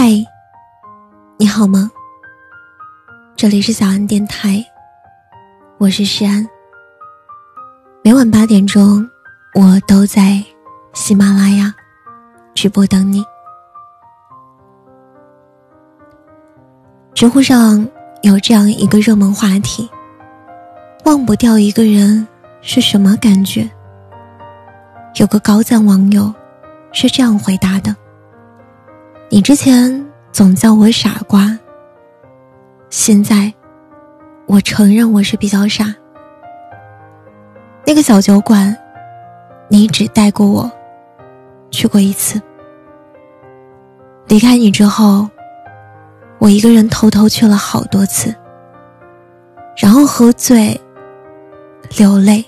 [0.00, 0.12] 嗨，
[1.38, 1.90] 你好吗？
[3.34, 4.64] 这里是小安电台，
[5.76, 6.48] 我是诗安。
[8.04, 9.04] 每晚八点钟，
[9.56, 10.40] 我都在
[10.94, 11.74] 喜马拉雅
[12.54, 13.24] 直播等你。
[17.12, 17.84] 知乎上
[18.22, 19.90] 有这样一个热门话题：
[21.06, 22.24] 忘不掉一个人
[22.60, 23.68] 是什么感觉？
[25.16, 26.32] 有个高赞网友
[26.92, 27.96] 是这样回答的。
[29.30, 31.56] 你之前总叫我傻瓜，
[32.88, 33.52] 现在
[34.46, 35.94] 我承认我是比较傻。
[37.86, 38.74] 那个小酒馆，
[39.68, 40.70] 你只带过我
[41.70, 42.40] 去过一次。
[44.28, 45.28] 离开你之后，
[46.38, 48.34] 我一个人偷偷去了好多次，
[49.76, 50.80] 然后喝醉、
[51.98, 52.42] 流泪。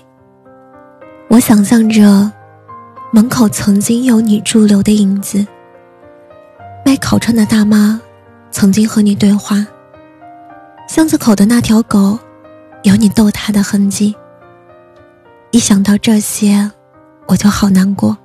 [1.29, 2.31] 我想象着
[3.13, 5.45] 门口曾经有你驻留的影子。
[6.91, 8.01] 卖烤串的大妈，
[8.51, 9.65] 曾经和你对话。
[10.89, 12.19] 巷子口的那条狗，
[12.83, 14.13] 有你逗它的痕迹。
[15.51, 16.69] 一想到这些，
[17.27, 18.17] 我就好难过。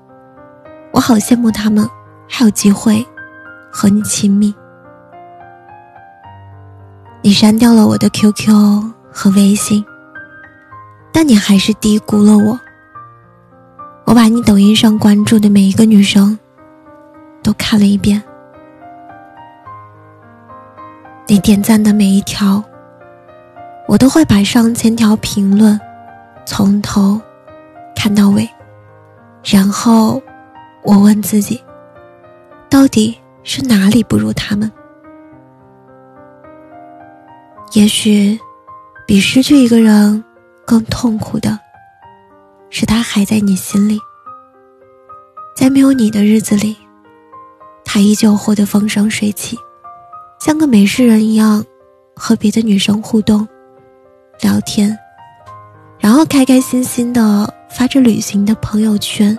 [0.91, 1.89] 我好羡慕他们
[2.28, 3.06] 还有机会
[3.70, 4.53] 和你亲密。
[7.23, 8.53] 你删掉了我的 QQ
[9.12, 9.84] 和微信，
[11.12, 12.58] 但你还是低估了我。
[14.06, 16.36] 我把你抖音上关注的每一个女生
[17.45, 18.20] 都看了一遍。
[21.29, 22.63] 你点赞的每一条，
[23.89, 25.79] 我都会把上千条评论
[26.47, 27.21] 从头
[27.97, 28.49] 看到尾，
[29.43, 30.23] 然后
[30.85, 31.61] 我问自己，
[32.71, 34.71] 到底是哪里不如他们？
[37.73, 38.39] 也许，
[39.05, 40.23] 比失去一个人
[40.65, 41.59] 更痛苦的，
[42.71, 43.99] 是他还在你心里，
[45.57, 46.77] 在没有你的日子里，
[47.85, 49.59] 他依旧活得风生水起。
[50.47, 51.66] 像个没事人一样，
[52.14, 53.48] 和别的女生互动、
[54.41, 54.97] 聊天，
[55.98, 59.36] 然后开开心心的发着旅行的朋友圈。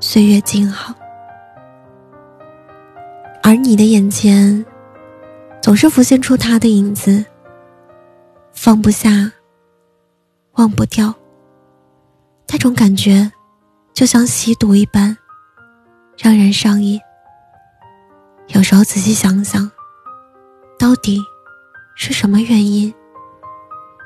[0.00, 0.92] 岁月静好，
[3.44, 4.66] 而你的眼前，
[5.62, 7.24] 总是浮现出他的影子。
[8.52, 9.30] 放不下，
[10.54, 11.14] 忘不掉，
[12.48, 13.30] 那种感觉，
[13.94, 15.16] 就像吸毒一般，
[16.18, 17.00] 让人上瘾。
[18.48, 19.70] 有时候仔细想想，
[20.78, 21.18] 到底
[21.94, 22.92] 是什么原因，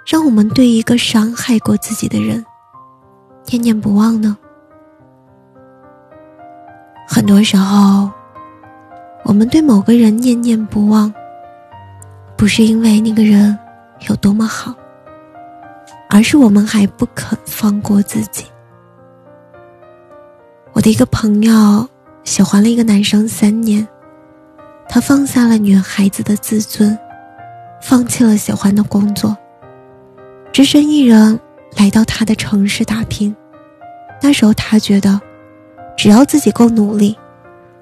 [0.06, 2.44] 让我们对一个伤害过自己的人
[3.47, 4.36] 念念不忘呢？
[7.08, 8.08] 很多时候，
[9.25, 11.12] 我们对某个人念念不忘，
[12.36, 13.58] 不是因为那个人
[14.08, 14.72] 有多么好，
[16.08, 18.44] 而是我们还不肯放过自己。
[20.72, 21.88] 我的一个朋友
[22.22, 23.87] 喜欢了一个男生三年。
[24.92, 26.98] 他放下了女孩子的自尊，
[27.80, 29.36] 放弃了喜欢的工作，
[30.52, 31.38] 只身一人
[31.76, 33.34] 来到他的城市打拼。
[34.20, 35.20] 那时候他觉得，
[35.96, 37.16] 只要自己够努力，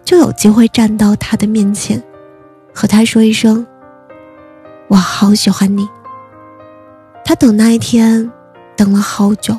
[0.04, 2.00] 就有机会站到他的面前，
[2.74, 3.66] 和他说一声
[4.88, 5.88] ：“我好喜欢你。”
[7.25, 8.30] 他等那一天，
[8.76, 9.58] 等了好久。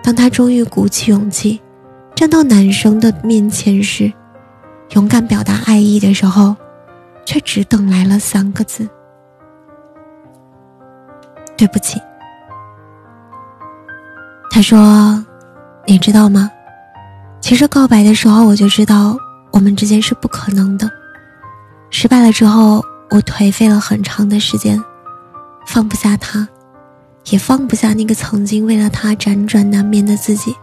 [0.00, 1.60] 当他终于鼓起勇气，
[2.14, 4.12] 站到男生的面前时，
[4.90, 6.56] 勇敢表达爱意的时候，
[7.24, 8.88] 却只等来了三个字
[11.58, 12.00] ：“对不起。”
[14.50, 15.24] 他说
[15.86, 16.50] ：“你知道吗？
[17.40, 19.16] 其实告白的时候我就知道
[19.50, 20.90] 我们之间是不可能的。
[21.90, 24.82] 失败了之后，我颓废了很长的时间，
[25.66, 26.48] 放不下他，
[27.26, 30.54] 也放不下那个曾经为了他辗转难眠的自己，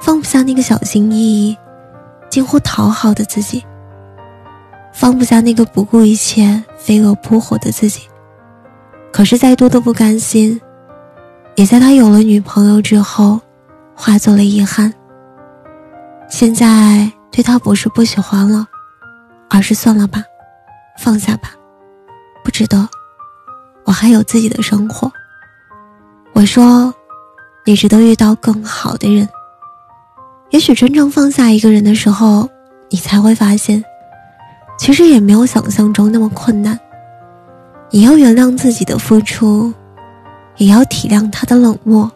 [0.00, 1.56] 放不下那个小心翼翼。”
[2.36, 3.64] 近乎讨好的自己，
[4.92, 8.02] 放不下那个不顾一切飞蛾扑火的自己。
[9.10, 10.60] 可是再多的不甘心，
[11.54, 13.40] 也在他有了女朋友之后，
[13.94, 14.92] 化作了遗憾。
[16.28, 18.66] 现在对他不是不喜欢了，
[19.48, 20.22] 而是算了吧，
[20.98, 21.52] 放下吧，
[22.44, 22.86] 不值得。
[23.86, 25.10] 我还有自己的生活。
[26.34, 26.92] 我说，
[27.64, 29.26] 你值得遇到更好的人。
[30.50, 32.48] 也许真正放下一个人的时候，
[32.88, 33.84] 你才会发现，
[34.78, 36.78] 其实也没有想象中那么困难。
[37.90, 39.72] 你要原谅自己的付出，
[40.56, 42.10] 也要体谅他的冷漠，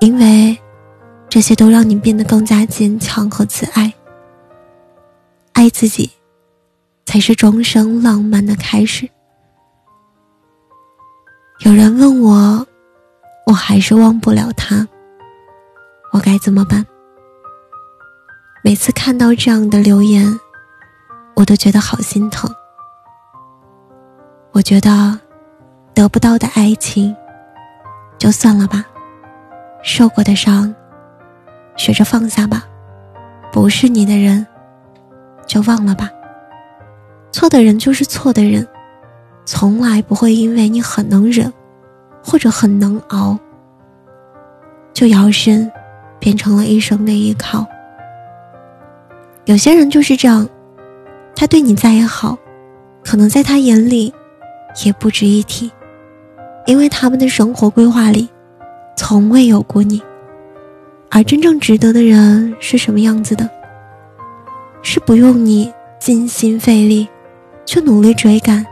[0.00, 0.56] 因为
[1.28, 3.92] 这些都让你变得更加坚强和自爱。
[5.52, 6.10] 爱自己，
[7.04, 9.08] 才是终生浪漫的开始。
[11.60, 12.66] 有人问我，
[13.46, 14.86] 我还是忘不了他，
[16.12, 16.86] 我该怎么办？
[18.66, 20.40] 每次看到这样的留言，
[21.36, 22.52] 我都觉得好心疼。
[24.50, 25.16] 我觉得
[25.94, 27.14] 得不到的爱情，
[28.18, 28.82] 就算了吧；
[29.84, 30.74] 受过的伤，
[31.76, 32.58] 学着放下吧；
[33.52, 34.44] 不是你的人，
[35.46, 36.10] 就忘了吧。
[37.30, 38.66] 错的人就是错的人，
[39.44, 41.52] 从来不会因为你很能忍，
[42.20, 43.38] 或者很能熬，
[44.92, 45.70] 就摇身
[46.18, 47.64] 变成了一生的依靠。
[49.46, 50.48] 有些人就是这样，
[51.34, 52.38] 他对你再好，
[53.02, 54.12] 可能在他眼里。
[54.84, 55.72] 也不值一提，
[56.66, 58.28] 因为他们的生活规划里，
[58.94, 60.02] 从未有过你。
[61.10, 63.48] 而真正值得的人是什么样子的？
[64.82, 67.08] 是不用你尽心费力，
[67.64, 68.66] 去努力追赶，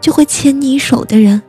[0.00, 1.42] 就会牵你手的人。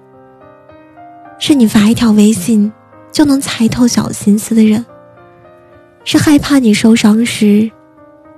[1.38, 2.74] 是你发一条微信，
[3.12, 4.84] 就能猜透小心思的人。
[6.04, 7.70] 是害怕你受伤时，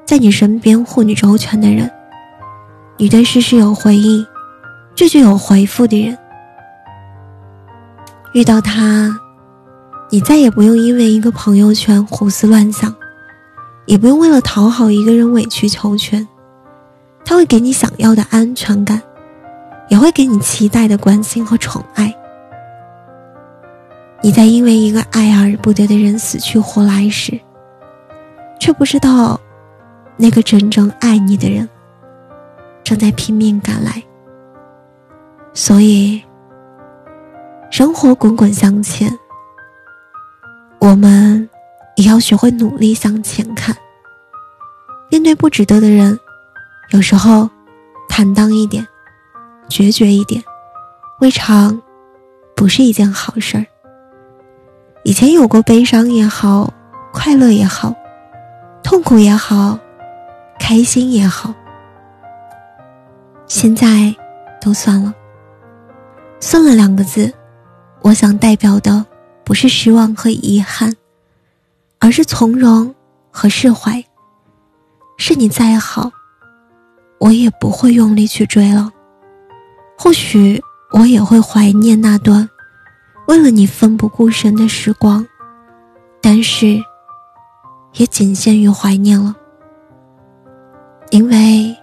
[0.06, 1.90] 在你身边护你周全的人。
[2.98, 4.26] 你对事事有回应。
[4.96, 6.16] 句句有回复的人，
[8.36, 9.12] 遇到他，
[10.12, 12.94] 你再也不用因为一个朋友圈胡思乱想，
[13.88, 16.28] 也不用为了讨好一个人委曲求全。
[17.26, 19.02] 他会给你想要的安全感，
[19.90, 22.14] 也会给你期待的关心和宠爱。
[24.22, 27.40] 你在因为一个爱而不得的人死去活来时，
[28.60, 29.42] 却不知道，
[30.18, 31.68] 那个真正爱你的人，
[32.84, 34.02] 正在拼命赶来。
[35.54, 36.24] 所以，
[37.70, 39.12] 生活滚滚向前，
[40.80, 41.50] 我们
[41.96, 43.76] 也要学会努力向前看。
[45.10, 46.20] 面对不值得的人，
[46.90, 47.50] 有时候
[48.10, 48.88] 坦荡一点，
[49.70, 50.44] 决绝一点，
[51.20, 51.80] 未尝
[52.56, 53.66] 不是一件好事儿。
[55.04, 56.74] 以前有过悲伤也好，
[57.12, 57.94] 快乐也好，
[58.82, 59.78] 痛苦也好，
[60.66, 61.54] 开心也好，
[63.48, 64.16] 现在
[64.62, 65.14] 都算了。
[66.40, 67.34] 算了两个字，
[68.02, 69.06] 我想代表的
[69.44, 70.96] 不是失望和遗憾，
[72.00, 72.96] 而是从容
[73.30, 74.02] 和释怀。
[75.18, 76.10] 是你再好，
[77.20, 78.90] 我也不会用力去追了。
[79.98, 80.64] 或许
[80.94, 82.50] 我也会怀念那段
[83.28, 85.28] 为了你奋不顾身的时光，
[86.22, 86.82] 但是
[87.96, 89.36] 也仅限于怀念了。
[91.14, 91.78] 因为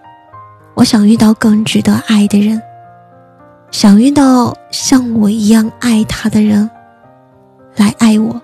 [0.73, 2.61] 我想遇到更值得爱的人。
[3.71, 6.69] 想遇到像我一样爱他的人，
[7.77, 8.41] 来爱我。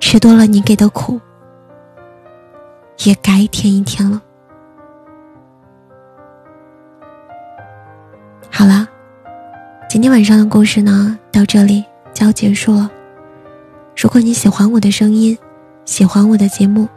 [0.00, 1.20] 吃多了你给的苦，
[3.04, 4.20] 也该甜一甜了。
[8.50, 8.88] 好了，
[9.88, 12.90] 今天晚上的故事呢，到这里就要结束了。
[13.96, 15.38] 如果你喜欢我的声音，
[15.84, 16.88] 喜欢我的节目，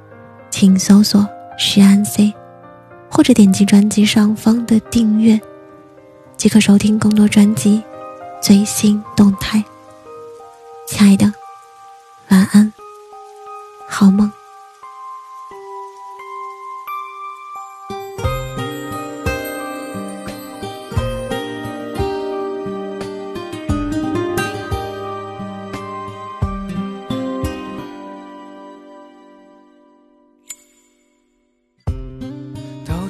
[0.50, 1.30] 请搜索
[1.60, 2.34] “是安 C”，
[3.12, 5.40] 或者点击专辑上方的订阅。
[6.38, 7.84] 即可收听更多专辑
[8.42, 9.62] 最新动态。
[10.88, 11.32] 亲爱的，
[12.30, 12.74] 晚安，
[13.90, 14.32] 好梦。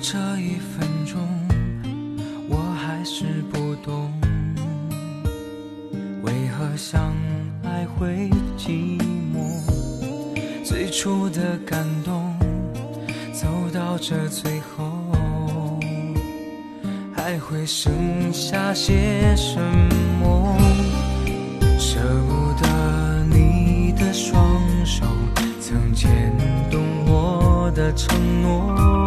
[0.02, 1.20] 这一分钟。
[2.48, 4.12] 我还是不懂，
[6.24, 7.14] 为何相
[7.64, 8.98] 爱会寂
[9.34, 9.62] 寞？
[10.64, 12.34] 最初的感动，
[13.34, 15.80] 走到这最后，
[17.14, 17.92] 还会剩
[18.32, 19.60] 下些什
[20.22, 20.58] 么？
[21.78, 25.06] 舍不得你的双手，
[25.60, 26.10] 曾牵
[26.72, 28.99] 动我的承诺。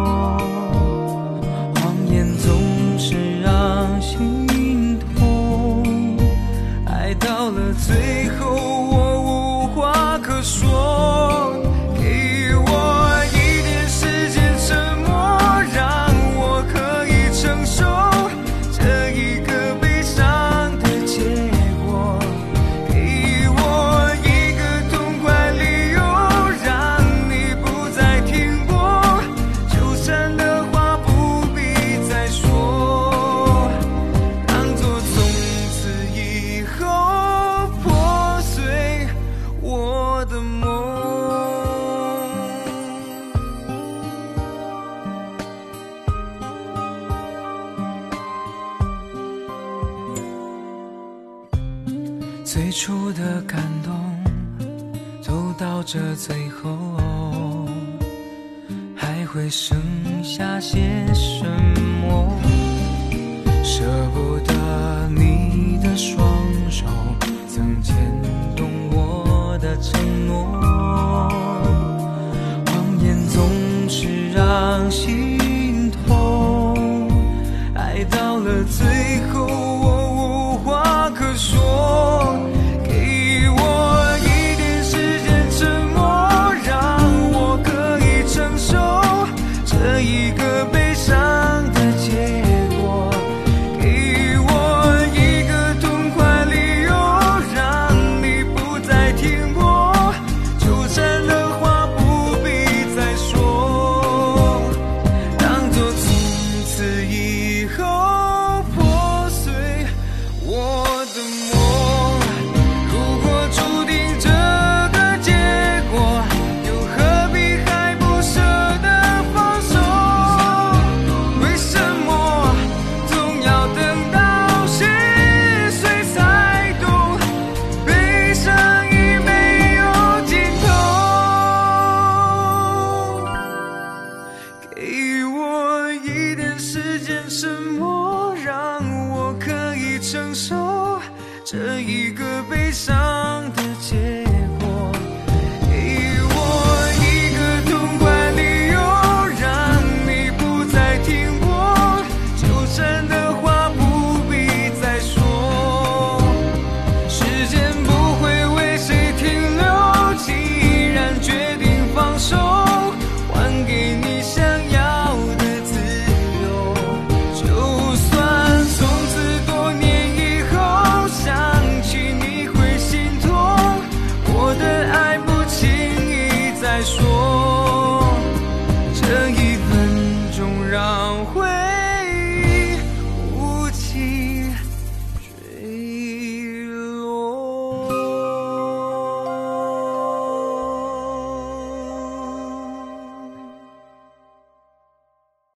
[59.33, 59.49] 会。
[59.49, 59.81] 剩
[60.23, 60.79] 下些
[61.13, 61.45] 什
[62.01, 62.42] 么？